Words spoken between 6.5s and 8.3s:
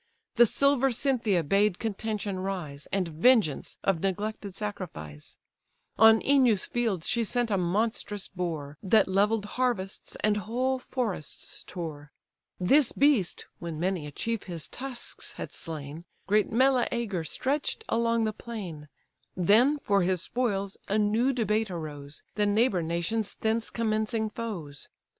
fields she sent a monstrous